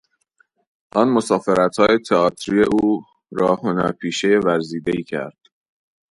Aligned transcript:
آن 1.01 1.07
مسافرتهای 1.15 1.97
تئاتری 1.99 2.63
او 2.71 3.01
را 3.31 3.55
هنرپیشهی 3.55 4.35
ورزیدهای 4.35 5.03
کرد. 5.03 5.37